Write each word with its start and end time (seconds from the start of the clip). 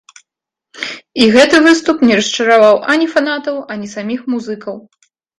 І 1.23 1.25
гэты 1.35 1.59
выступ 1.65 1.97
не 2.11 2.15
расчараваў 2.19 2.77
ані 2.93 3.07
фанатаў, 3.15 3.55
ані 3.75 3.87
саміх 3.93 4.23
музыкаў. 4.35 4.75